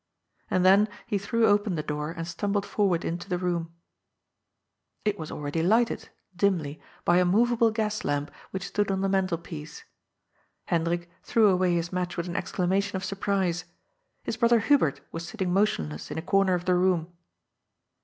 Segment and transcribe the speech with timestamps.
[0.49, 3.71] And then he threw open the door and stumbled forward into the room*
[5.05, 5.11] 132 GOD'S POOL.
[5.11, 9.83] It was already lighted— dimly— ^by a movable gas lamp which stood on the mantelpiece.
[10.65, 13.65] Hendrik threw away his match with an exclamation of surprise.
[14.23, 17.13] His brother Hubert was sitting motionless in a comer of the room.